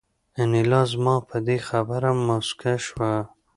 انیلا 0.39 0.81
زما 0.91 1.15
په 1.29 1.37
دې 1.47 1.57
خبره 1.67 2.09
موسکه 2.25 2.73
شوه 2.85 3.13